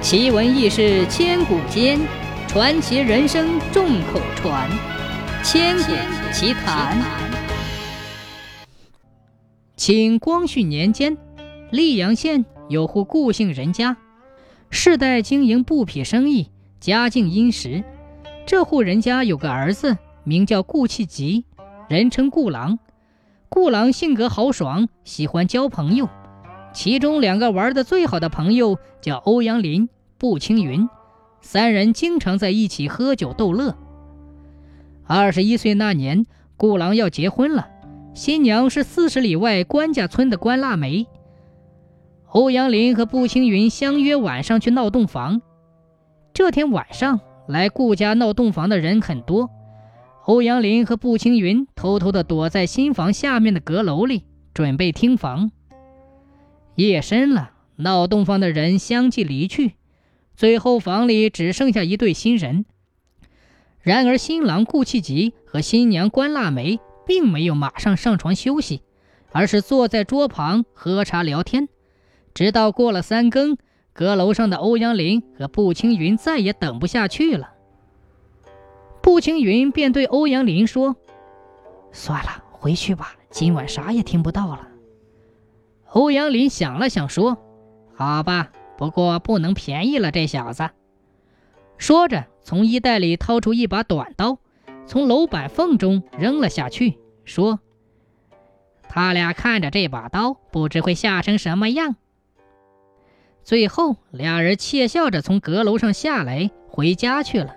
[0.00, 1.98] 奇闻异事千古间，
[2.46, 4.70] 传奇人生众口传。
[5.42, 5.92] 千古
[6.32, 6.96] 奇谈。
[9.76, 11.16] 清光绪年间，
[11.72, 13.96] 溧阳县有户顾姓人家，
[14.70, 16.48] 世代经营布匹生意，
[16.80, 17.82] 家境殷实。
[18.46, 21.44] 这户人家有个儿子，名叫顾气吉，
[21.88, 22.78] 人称顾郎。
[23.48, 26.08] 顾郎性格豪爽，喜欢交朋友。
[26.78, 30.88] 其中两个玩的最好的朋友叫欧阳林、步青云，
[31.40, 33.76] 三人经常在一起喝酒逗乐。
[35.04, 36.24] 二十一岁那年，
[36.56, 37.66] 顾郎要结婚了，
[38.14, 41.08] 新娘是四十里外关家村的关腊梅。
[42.28, 45.42] 欧阳林和步青云相约晚上去闹洞房。
[46.32, 49.50] 这天晚上来顾家闹洞房的人很多，
[50.26, 54.22] 欧阳林和步青云偷偷地躲在新房下面的阁楼里，
[54.54, 55.50] 准备听房。
[56.78, 59.72] 夜深了，闹洞房的人相继离去，
[60.36, 62.66] 最后房里只剩下一对新人。
[63.80, 68.82] 然而，新郎顾气吉和新娘关腊梅并没有马上上床休息，
[69.32, 71.68] 而是坐在桌旁喝茶聊天，
[72.32, 73.58] 直到过了三更，
[73.92, 77.54] 阁楼上的欧阳林和步青云再也等不下去了。
[79.02, 80.94] 步青云便对欧阳林说
[81.90, 84.67] ：“算了，回去吧，今晚啥也听不到了。”
[85.90, 87.38] 欧阳林想了想，说
[87.94, 90.70] ：“好吧，不过不能便宜了这小子。”
[91.78, 94.38] 说着，从衣袋里掏出一把短刀，
[94.86, 97.60] 从楼板缝中扔了下去，说
[98.88, 101.96] ：“他俩看着这把刀，不知会吓成什么样。”
[103.42, 107.54] 最后，俩人窃笑着从阁楼上下来，回家去了。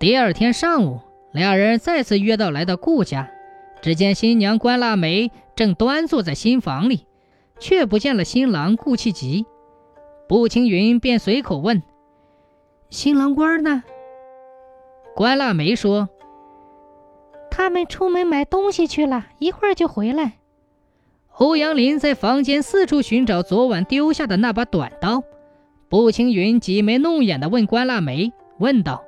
[0.00, 1.00] 第二天上午，
[1.32, 3.30] 俩人再次约到来到顾家。
[3.80, 7.06] 只见新娘关腊梅正端坐在新房里，
[7.58, 9.46] 却不见了新郎顾气吉。
[10.28, 11.82] 步青云便随口问
[12.90, 13.82] ：“新郎官呢？”
[15.14, 16.08] 关腊梅说
[17.50, 20.38] ：“他们出门买东西去了，一会儿就回来。”
[21.36, 25.22] 欧阳林在房间四处寻找昨晚丢下的那把短刀。
[25.88, 29.04] 步青云挤眉弄眼地问关腊梅，问道。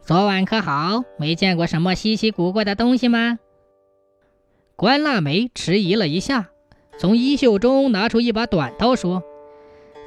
[0.00, 1.02] 昨晚可好？
[1.18, 3.38] 没见过什么稀奇古怪的东西吗？
[4.76, 6.50] 关腊梅迟疑了一下，
[6.98, 9.22] 从衣袖中拿出一把短刀，说：“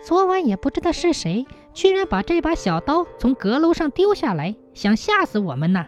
[0.06, 5.88] 昨晚也不知道是谁，居然把这把小刀从阁楼上丢下来，想吓死我们呢。”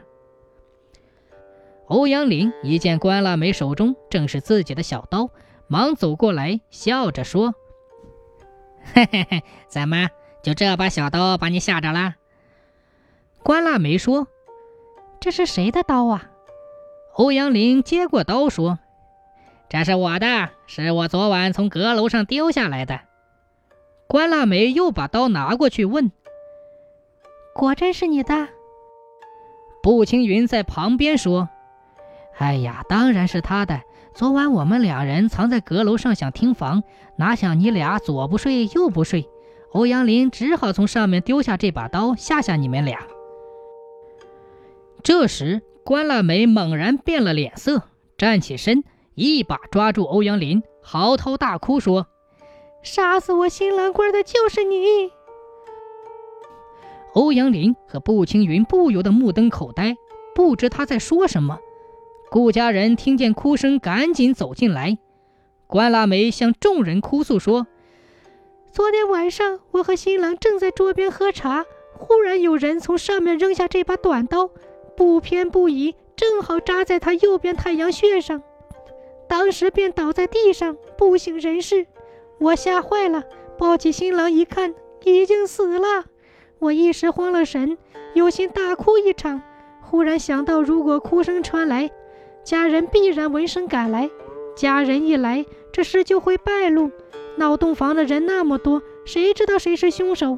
[1.86, 5.30] 欧阳林一见关腊梅手中正是自己的小刀，
[5.68, 7.54] 忙走过来，笑着说
[8.96, 10.10] ：“嘿嘿嘿，怎么
[10.42, 12.16] 就这把小刀把你吓着了？”
[13.44, 14.28] 关腊梅说
[15.22, 16.30] ：“这是谁的刀啊？”
[17.16, 18.80] 欧阳林接过刀说
[19.70, 23.02] ：“这是我的，是我昨晚从阁楼上丢下来的。”
[24.08, 26.12] 关腊梅又把刀拿过去问
[27.54, 28.48] ：“果真是你的？”
[29.84, 31.50] 步青云在旁边说
[32.38, 33.82] ：“哎呀，当然是他的。
[34.14, 36.84] 昨晚我们两人藏在阁楼上想听房，
[37.18, 39.30] 哪想你俩左不睡右不睡，
[39.72, 43.00] 欧阳林只好从上面丢下这把刀吓吓你们俩。”
[45.04, 47.84] 这时，关腊梅猛然变了脸色，
[48.18, 48.84] 站起身，
[49.16, 52.08] 一把抓住欧阳林，嚎啕大哭说
[52.84, 55.12] ：“杀死我新郎官的就是你！”
[57.14, 59.98] 欧阳林和步青云不由得目瞪口呆，
[60.36, 61.60] 不知他在说什么。
[62.30, 64.98] 顾家人听见哭声，赶紧走进来。
[65.68, 67.68] 关腊梅向众人哭诉说
[68.72, 74.52] ：“昨天晚上，我和新郎正在桌边喝茶，忽然有人从上面扔下这把短刀。”
[75.02, 78.44] 不偏不倚，正好扎在他右边太阳穴上，
[79.28, 81.88] 当时便倒在地上不省人事。
[82.40, 83.24] 我吓坏了，
[83.58, 86.06] 抱起新郎一看，已经死了。
[86.60, 87.80] 我一时慌了神，
[88.14, 89.42] 有心大哭一场。
[89.82, 91.90] 忽然想到，如果哭声传来，
[92.44, 94.08] 家人必然闻声赶来。
[94.56, 96.92] 家人一来，这事就会败露。
[97.38, 100.38] 闹洞房的人那么多，谁知道谁是凶手？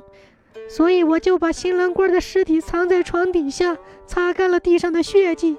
[0.76, 3.78] 所以我就把新郎官的尸体藏在床底下，
[4.08, 5.56] 擦干了地上的血迹。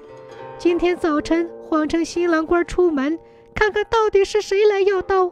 [0.57, 3.17] 今天早晨谎称新郎官出门，
[3.53, 5.31] 看看到底是谁来要刀。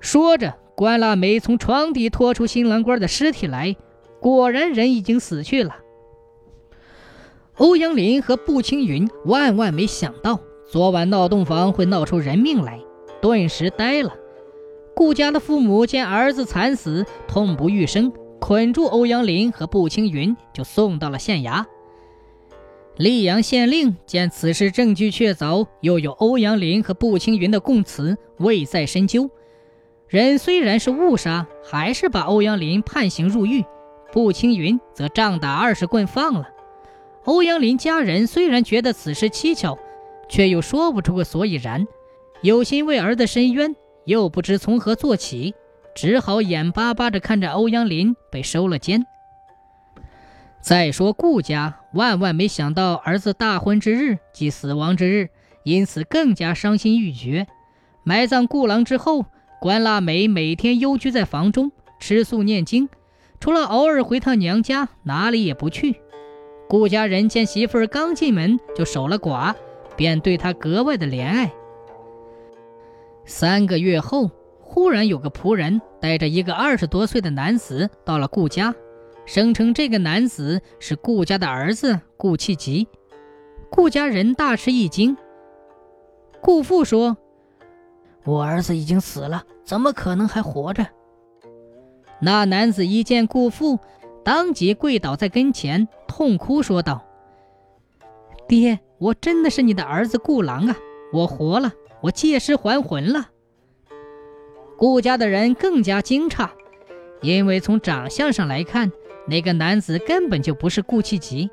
[0.00, 3.76] 说着，关腊梅从床底拖出新郎官的尸体来，
[4.18, 5.76] 果然人已经死去了。
[7.58, 12.80] 欧阳林和步青云万万没想到昨晚闹洞房会闹出人命来，
[13.20, 14.14] 顿时呆了。
[14.96, 18.10] 顾家的父母见儿子惨死，痛不欲生。
[18.40, 21.64] 捆住欧阳林和步青云，就送到了县衙。
[22.96, 29.30] 溧阳县令见此事证据确凿，又有欧阳林和步青云的供词，未再深究，
[30.08, 33.64] 人虽然是误杀，还是把欧阳林判刑入狱，
[34.12, 36.48] 步青云则杖打二十棍放了。
[37.24, 39.78] 欧阳林家人虽然觉得此事蹊跷，
[40.28, 41.86] 却又说不出个所以然，
[42.40, 43.76] 有心为儿子申冤，
[44.06, 45.54] 又不知从何做起，
[46.00, 49.04] 只好眼巴巴地看着欧阳林被收了监。
[50.60, 55.30] 再说顾家，万万没想到儿子大婚之日即死亡之日，
[55.64, 57.48] 因此更加伤心欲绝。
[58.04, 59.26] 埋葬顾郎之后，
[59.60, 62.88] 关腊梅每天幽居在房中吃素念经，
[63.40, 66.00] 除了偶尔回趟娘家，哪里也不去。
[66.68, 69.52] 顾家人见媳妇儿刚进门就守了寡，
[69.96, 71.50] 便对她格外的怜爱。
[73.24, 74.30] 三个月后，
[74.70, 78.74] 忽然有个仆人带着一个二十多岁的男子到了顾家，
[79.24, 82.86] 声称这个男子是顾家的儿子顾弃吉。
[83.70, 85.16] 顾家人大吃一惊。
[86.42, 87.16] 顾父说
[88.26, 90.86] ：“我儿子已经死了，怎么可能还活着？”
[92.20, 93.78] 那男子一见顾父。
[94.22, 97.02] 当即跪倒在跟前，痛哭说道
[98.46, 100.76] ：“爹，我真的是你的儿子顾郎啊！
[101.14, 101.72] 我活了，
[102.02, 103.30] 我借尸还魂了。”
[104.78, 106.48] 顾家的人更加惊诧，
[107.20, 108.92] 因为从长相上来看，
[109.26, 111.50] 那个男子根本就不是顾其吉。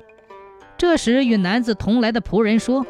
[0.78, 2.86] 这时，与男子同来的仆人说：“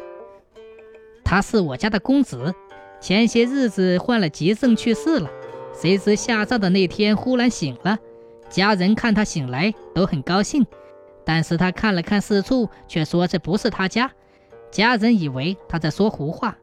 [1.25, 2.53] 他是我家的公子，
[3.01, 5.27] 前些日子患了急症去世了，
[5.73, 7.97] 谁知下葬的那天忽然醒了。”
[8.47, 10.63] 家人看他醒来都很高兴，
[11.25, 14.11] 但是他看了看四处，却说这不是他家。
[14.69, 16.55] 家人以为他在说胡话，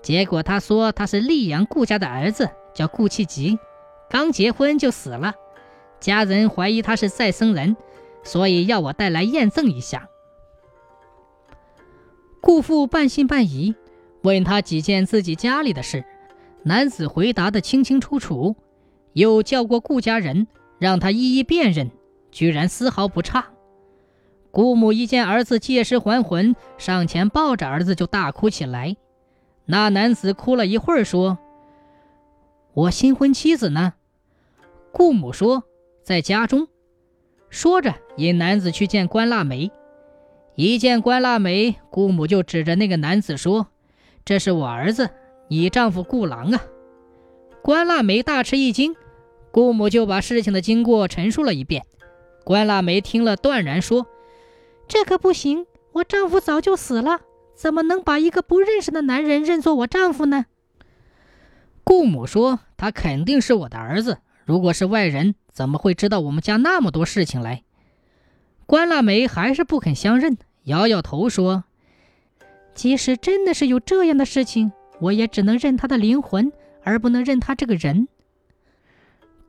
[0.00, 3.58] 结果他说他是溧阳顾家的儿子，叫顾弃吉，
[4.10, 5.34] 刚结婚就死了。
[6.00, 7.76] 家人怀疑他是再生人，
[8.22, 10.08] 所以要我带来验证一下。
[12.40, 13.74] 顾父半信半疑，
[14.22, 16.04] 问他几件自己家里的事，
[16.64, 18.56] 男子回答的清清楚楚，
[19.14, 20.46] 又叫过顾家人。
[20.76, 21.90] 让他一一辨认，
[22.30, 23.46] 居然丝毫不差。
[24.50, 28.96] 顾母一见儿子借尸还魂，上前抱着儿子就大哭起来。
[29.64, 31.38] 那男子哭了一会儿，说
[32.74, 33.94] ：“我新婚妻子呢？”
[34.92, 35.64] 顾母说
[36.04, 36.68] ：“在家中。”
[37.50, 39.70] 说着引男子去见关腊梅。
[40.56, 43.68] 一见关腊梅，顾母就指着那个男子说
[44.24, 45.10] ：“这是我儿子，
[45.48, 46.62] 你丈夫顾郎啊！”
[47.62, 48.94] 关腊梅大吃一惊。
[49.50, 51.84] 顾母就把事情的经过陈述了一遍，
[52.44, 54.06] 关腊梅听了断然说
[54.86, 57.20] ：“这可不行，我丈夫早就死了，
[57.54, 60.46] 怎么能把一个不认识的男人认作我丈夫呢？”
[61.84, 67.62] 顾母说：“他肯定是我的儿子，如果是外人，怎么会知道我们家那么多事情来？”
[68.66, 71.64] 关腊梅还是不肯相认，摇摇头说
[72.74, 76.50] ：“即使真的是有这样的事情，我也只能认他的灵魂，
[76.82, 78.08] 而不能认他这个人。”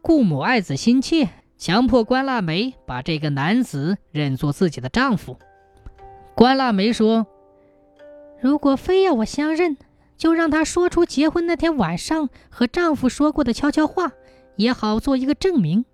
[0.03, 5.39] 顾母爱子心切，强迫关腊梅把这个男子认作自己的丈夫。
[6.35, 7.25] 关腊梅说
[8.41, 9.77] ：“如果非要我相认，
[10.17, 14.11] 就让他说出结婚那天晚上和丈夫说过的悄悄话，
[14.55, 15.85] 也好做一个证明。”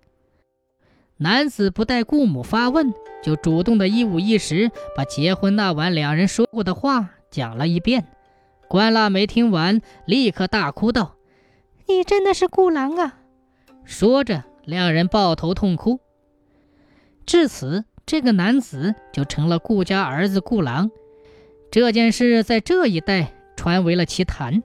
[1.18, 2.92] 男子不待顾母发问，
[3.22, 8.08] 就主动的一五一十把结婚那晚两人说过的话讲了一遍。
[8.68, 11.16] 关腊梅听完，立刻大哭道
[11.86, 13.18] ：“你真的是顾郎啊！”
[13.84, 16.00] 说着，两人抱头痛哭。
[17.26, 20.90] 至此，这个男子就成了顾家儿子顾郎。
[21.70, 24.64] 这件事在这一带传为了奇谈。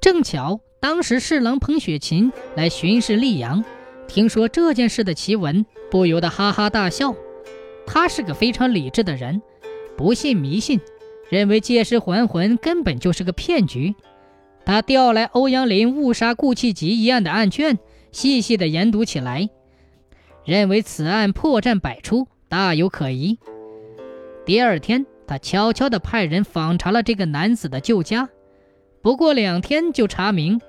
[0.00, 3.62] 正巧当时侍郎彭雪琴来巡视溧阳，
[4.08, 7.14] 听说这件事的奇闻，不由得哈哈大笑。
[7.86, 9.42] 他是个非常理智的人，
[9.98, 10.80] 不信迷信，
[11.28, 13.94] 认为借尸还魂根本就是个骗局。
[14.64, 17.78] 他调来欧阳林误杀顾弃吉一案的案卷，
[18.12, 19.50] 细细的研读起来，
[20.46, 23.38] 认为此案破绽百出，大有可疑。
[24.46, 28.28] 第二天，他悄悄地派人访查了这个男子的旧家，
[29.00, 30.60] 不过两天就查明，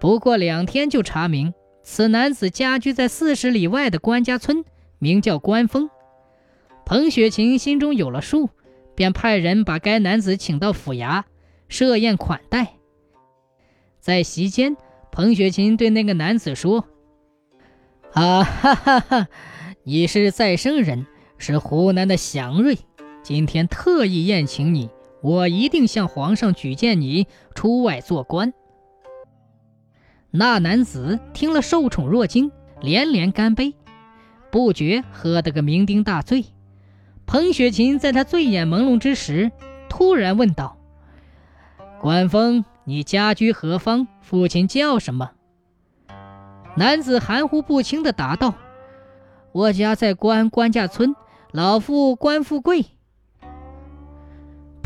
[0.00, 4.64] 不过两天就查明，此男子家居在四十里外的关家村，
[4.98, 5.90] 名叫关峰。
[6.86, 8.48] 彭雪琴心中有了数，
[8.94, 11.24] 便派人把该男子请到府衙
[11.68, 12.76] 设宴款待。
[14.00, 14.78] 在席间，
[15.12, 16.86] 彭雪琴对那个男子说
[18.14, 19.28] ：“啊哈哈哈，
[19.82, 22.78] 你是再生人，是湖南的祥瑞，
[23.22, 28.52] 今天特意宴请你，我一定向皇上举荐你出外做官。”
[30.30, 33.74] 那男子听了受宠若惊，连连干杯，
[34.50, 36.44] 不觉喝得个酩酊大醉。
[37.26, 39.50] 彭雪琴在他醉眼朦胧之时，
[39.88, 40.76] 突然问道
[42.00, 44.08] ：“关风。”你家居何方？
[44.22, 45.32] 父亲叫什么？”
[46.74, 48.54] 男子含糊不清地答道
[49.52, 51.14] ：“我家在关关家村，
[51.52, 52.86] 老父关富贵。”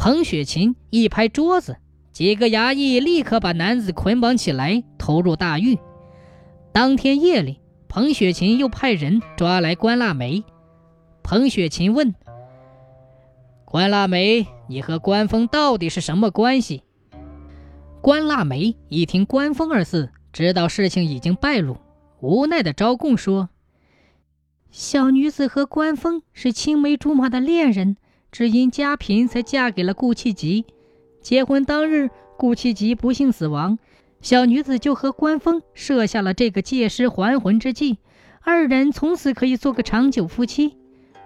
[0.05, 1.77] 彭雪琴一拍桌子，
[2.11, 5.79] 几个衙役立刻把男子捆绑起来，投入大狱。
[6.73, 10.43] 当天夜里，彭雪琴又派人抓来关腊梅。
[11.23, 12.17] 彭雪琴问
[13.65, 16.83] ：“关腊梅，你和关峰到底是什么关系？”
[18.03, 21.77] 关腊梅一听“关峰”二字，知道事情已经败露，
[22.19, 23.51] 无奈的招供说
[24.73, 27.97] ：“小女子和关峰是青梅竹马的恋人，
[28.33, 30.65] 只因家贫才嫁给了顾七吉。
[31.21, 33.79] 结婚当日，顾七吉不幸死亡。”
[34.23, 37.99] 小女子就和关风设下了这个借尸还魂之计，
[38.41, 40.77] 二人从此可以做个长久夫妻。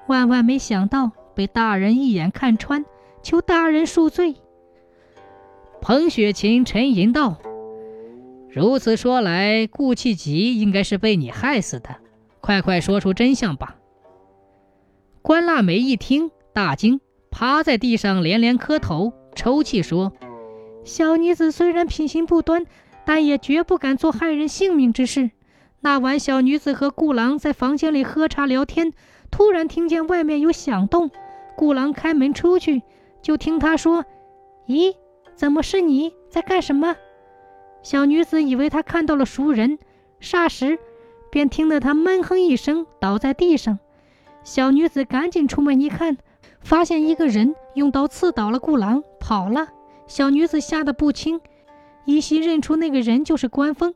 [0.06, 2.86] 万万没想到被大人一眼看穿，
[3.22, 4.36] 求大人恕罪。
[5.82, 7.36] 彭雪琴沉吟道
[8.48, 11.96] ：“如此说来，顾气吉应该是被你害死的，
[12.40, 13.76] 快快说出真相吧。”
[15.20, 20.14] 关腊梅一听大惊，趴在地上连连磕头，抽泣说
[20.84, 22.64] ：“小女子虽然品行不端。”
[23.04, 25.30] 但也绝不敢做害人性命之事。
[25.80, 28.94] 那晚，小女子和顾郎在房间里喝茶聊天，
[29.30, 31.10] 突然听见外面有响动。
[31.56, 32.82] 顾郎开门出去，
[33.20, 34.06] 就听他说
[34.66, 34.94] ：“咦，
[35.34, 36.96] 怎么是你在干什么？”
[37.84, 39.78] 小女子以为他看到了熟人，
[40.22, 40.78] 霎时
[41.30, 43.78] 便听得他闷哼一声，倒在地上。
[44.42, 46.16] 小女子赶紧出门一看，
[46.66, 49.68] 发现一个人用刀刺倒了顾郎，跑了。
[50.08, 51.40] 小女子吓得不轻。
[52.06, 53.94] 依稀认出那个人就是关峰，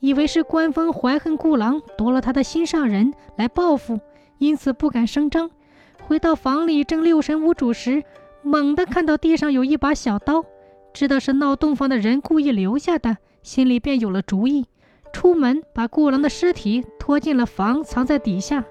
[0.00, 4.00] 以为是关峰怀恨顾郎夺了他的心上人来报复，
[4.38, 5.50] 因此不敢声张。
[6.06, 8.02] 回到房里正六神无主时，
[8.42, 10.42] 猛地看到地上有一把小刀，
[10.94, 14.64] 知道是闹洞房的人故意留下的，心里便有了主意。
[15.12, 18.64] 出门把顾郎的尸体拖进了房，藏在底下。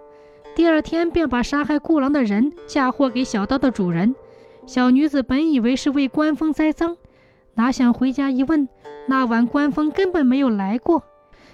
[0.56, 4.16] 第二天便把杀害顾郎的人嫁祸给小刀的主人。
[4.66, 6.98] 小女子本以为是为官风栽赃。
[7.56, 8.68] 哪想回家一问，
[9.08, 11.04] 那晚官风根本没有来过。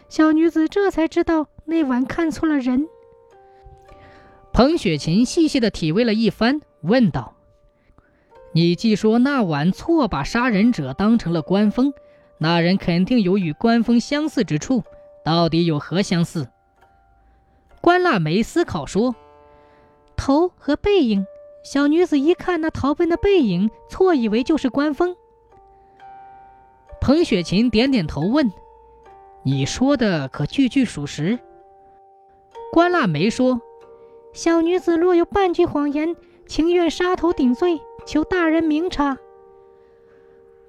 [0.07, 2.87] 小女子这才知道那晚看错了人。
[4.53, 7.35] 彭雪琴细细的体味了一番，问道
[8.53, 11.93] ：“你既说那晚错把杀人者当成了官风，
[12.37, 14.83] 那人肯定有与官风相似之处，
[15.25, 16.47] 到底有何相似？”
[17.81, 19.15] 关腊梅思考说
[20.15, 21.25] ：“头和背影。
[21.63, 25.15] 小女子一看那逃奔的背影，错以为就是关峰。”
[27.01, 28.51] 彭雪琴点点头，问
[29.43, 31.39] ：“你说的可句句属实？”
[32.71, 33.59] 关腊梅说
[34.33, 39.17] ：“小女子若有半句谎言，情愿杀头顶罪，求大人明察。”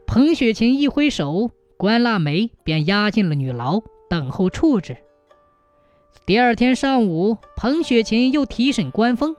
[0.06, 4.96] 彭雪琴一挥手，关腊梅便押进了女牢，等候处置。
[6.24, 9.34] 第二天上午，彭雪琴又提审关峰，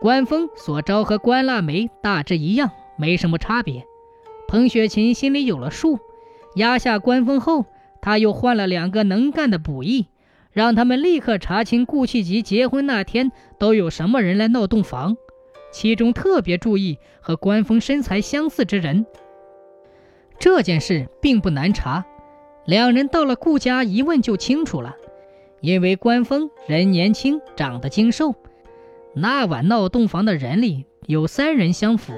[0.00, 3.84] 关峰所招和关腊梅大致一样，没什么差别。
[4.48, 5.98] 彭雪琴心里有了数。
[6.54, 7.66] 压下关峰后，
[8.00, 10.06] 他又换了两个能干的捕役，
[10.52, 15.18] 让他们立刻查清顾气吉结婚那天都有什么人来闹洞房，
[15.70, 19.04] 其中特别注意和关峰身材相似之人。
[20.38, 22.06] 这件事并不难查，
[22.64, 24.96] 两人到了顾家一问就清楚了。
[25.66, 28.36] 因为关峰人年轻，长得精瘦，
[29.16, 32.12] 那晚闹洞房的人里有三人相符。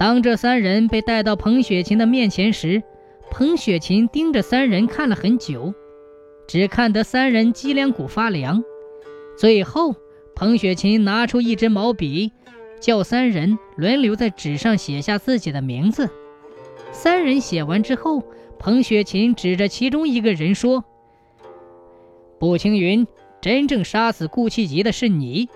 [0.00, 2.82] 当这三人被带到彭雪琴的面前时，
[3.30, 5.72] 彭雪琴盯着三人看了很久，
[6.48, 8.64] 只看得三人脊梁骨发凉。
[9.38, 9.94] 最后，
[10.34, 12.32] 彭雪琴拿出一支毛笔，
[12.80, 16.10] 叫三人轮流在纸上写下自己的名字。
[16.90, 18.24] 三人写完之后，
[18.58, 20.84] 彭雪琴指着其中一个人说
[22.42, 23.06] ：“步青云，
[23.40, 25.48] 真正杀死顾七吉的是你。”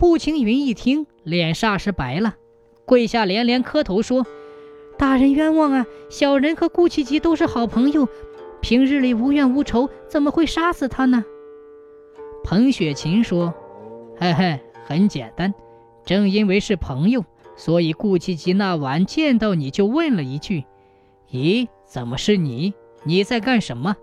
[0.00, 2.36] 步青云一听，脸霎时白了。
[2.86, 4.26] 跪下连连磕头说
[4.96, 5.86] ：“大人冤枉啊！
[6.08, 8.08] 小人和顾七吉都是好朋友，
[8.62, 11.22] 平日里无怨无仇，怎么会杀死他呢？”
[12.42, 13.52] 彭雪琴说
[14.16, 15.52] ：“嘿嘿，很简单，
[16.06, 17.22] 正因为是朋友，
[17.56, 20.64] 所以顾七吉那晚见到你就问了一句
[21.30, 22.72] ：‘咦，怎么是你？
[23.04, 23.94] 你在干什么？’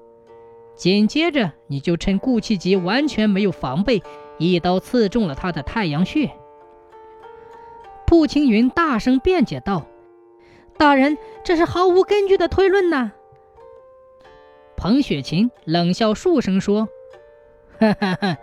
[0.77, 4.01] 紧接着你就趁顾七吉完全没有防备，
[4.37, 6.31] 一刀刺中了他的太阳穴。”
[8.07, 9.85] 步青云大声辩解道
[10.77, 13.11] ：“大人，这是毫无根据的推论呐！”
[14.77, 16.87] 彭雪琴冷笑数声说
[17.79, 18.37] ：“哈哈哈，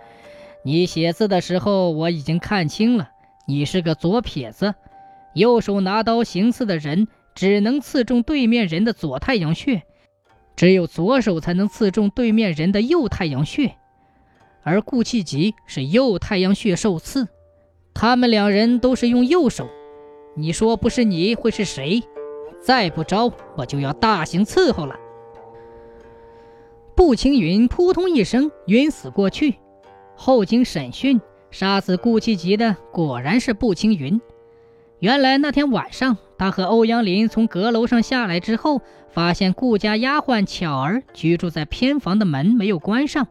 [0.63, 3.09] 你写字的时候我已经看清了，
[3.47, 4.75] 你是个左撇子，
[5.33, 9.83] 右手拿刀行刺的人只能刺中对面人的左太阳穴，
[10.55, 13.75] 只有左手才能刺中对面人的右太阳穴，
[14.63, 17.27] 而顾气吉是右太阳穴受刺，
[17.93, 19.67] 他们两人都是用右手，
[20.35, 22.01] 你说不是你会是谁？
[22.61, 24.95] 再不招，我就要大刑伺候了。
[26.95, 29.55] 步青云扑通一声晕死过去，
[30.15, 31.19] 后经审讯，
[31.51, 34.19] 杀死顾气吉的果然是步青云。
[34.99, 43.27] 原来那天晚上，他和欧阳林从阁楼上下来之后，发现顾家丫鬟巧儿居住在偏房的门没有关上。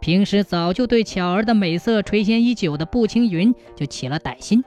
[0.00, 4.64] 平时早就对巧儿的美色垂涎已久的步青云就起了歹心。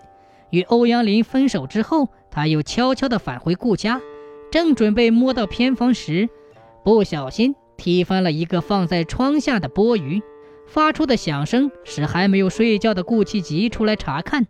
[0.52, 4.00] 与欧阳林分手之后，他又悄悄地返回顾家，
[4.52, 6.30] 正准备摸到偏房时，
[6.84, 10.22] 不小心踢翻了一个放在窗下的钵盂，
[10.68, 14.46] 发出的响声使还没有睡觉的顾七吉出来查看。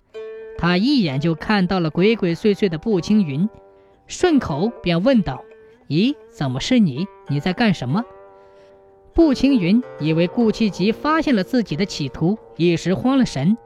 [0.63, 3.49] 他一眼就看到了鬼鬼祟祟的步青云，
[4.07, 5.43] 顺口便问道
[5.91, 7.05] ：“咦，怎么是你？
[7.27, 8.05] 你在干什么？”
[9.13, 13.57] 步青云以为顾七吉发现了自己的企图，一时慌了神，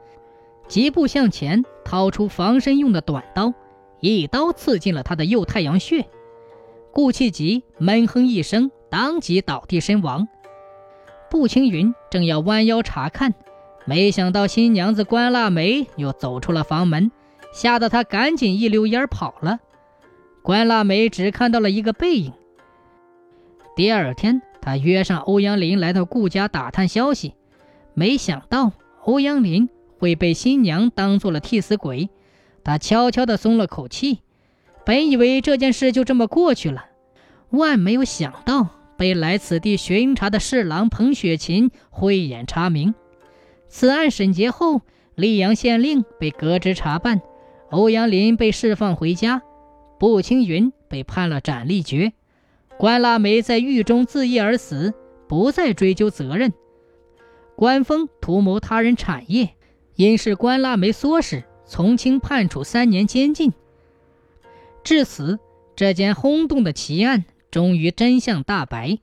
[0.66, 3.54] 疾步向前，掏出防身用的短刀，
[4.00, 6.04] 一刀刺进了他的右太阳穴。
[6.90, 10.26] 顾七吉闷哼一声，当即倒地身亡。
[11.30, 13.34] 步青云正要弯腰查看。
[13.88, 17.10] 没想到新娘子关腊梅又走出了房门，
[17.54, 19.60] 吓得他赶紧一溜烟跑了。
[20.42, 22.34] 关腊梅只看到了一个背影。
[23.74, 27.32] 第二天，他约上欧阳林来到顾家打探消息，
[27.94, 28.72] 没想到
[29.04, 32.10] 欧阳林会被新娘当做了替死鬼，
[32.62, 34.18] 他悄悄地松了口气，
[34.84, 36.84] 本以为这件事就这么过去了，
[37.48, 38.66] 万没有想到
[38.98, 42.94] 被来此地巡查的侍郎彭雪琴慧眼查明。
[43.68, 44.82] 此案审结后，
[45.16, 47.20] 溧阳县令被革职查办，
[47.70, 49.42] 欧阳林被释放回家，
[49.98, 52.12] 步青云被判了斩立决，
[52.78, 54.94] 关腊梅在狱中自缢而死，
[55.28, 56.52] 不再追究责任。
[57.56, 59.50] 关峰图谋他人产业，
[59.96, 63.52] 因是关腊梅唆使，从轻判处三年监禁。
[64.84, 65.38] 至此，
[65.76, 68.98] 这件轰动的奇案终于真相大白。